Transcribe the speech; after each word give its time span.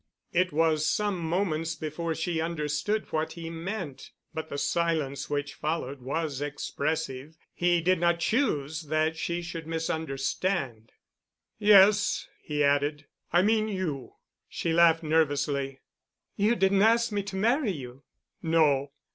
It 0.33 0.51
was 0.51 0.89
some 0.89 1.19
moments 1.19 1.75
before 1.75 2.15
she 2.15 2.41
understood 2.41 3.05
what 3.13 3.33
he 3.33 3.51
meant, 3.51 4.09
but 4.33 4.49
the 4.49 4.57
silence 4.57 5.29
which 5.29 5.53
followed 5.53 6.01
was 6.01 6.41
expressive. 6.41 7.37
He 7.53 7.81
did 7.81 7.99
not 7.99 8.19
choose 8.19 8.81
that 8.87 9.15
she 9.15 9.43
should 9.43 9.67
misunderstand. 9.67 10.91
"Yes," 11.59 12.27
he 12.41 12.63
added, 12.63 13.05
"I 13.31 13.43
mean 13.43 13.67
you." 13.67 14.15
She 14.49 14.73
laughed 14.73 15.03
nervously. 15.03 15.81
"You 16.35 16.55
didn't 16.55 16.81
ask 16.81 17.11
me 17.11 17.21
to 17.21 17.35
marry 17.35 17.69
you?" 17.71 18.01
"No. 18.41 18.89